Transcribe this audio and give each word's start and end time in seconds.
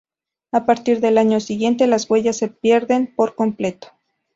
A 0.51 0.65
partir 0.65 0.99
del 0.99 1.19
año 1.19 1.39
siguiente 1.39 1.85
las 1.85 2.09
huellas 2.09 2.37
se 2.37 2.47
pierden 2.47 3.13
por 3.15 3.35
completo. 3.35 3.89